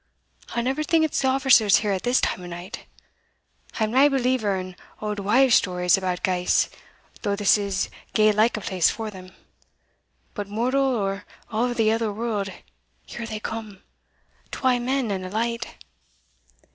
[0.55, 2.87] I'll never think it's the officers here at this time o' night.
[3.79, 6.71] I am nae believer in auld wives' stories about ghaists,
[7.21, 9.31] though this is gey like a place for them
[10.33, 12.49] But mortal, or of the other world,
[13.05, 13.83] here they come!
[14.49, 15.75] twa men and a light."